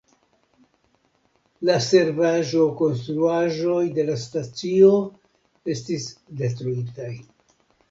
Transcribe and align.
La 1.69 1.75
servaĵokonstruaĵoj 1.87 3.83
de 3.99 4.07
la 4.09 4.17
stacio 4.25 4.91
estis 5.77 6.11
detruitaj. 6.43 7.15